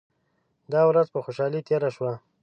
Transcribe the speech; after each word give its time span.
دا 0.71 0.81
ورځ 0.89 1.07
په 1.13 1.19
خوشالۍ 1.25 1.61
تیره 1.67 1.89
شوه. 1.95 2.13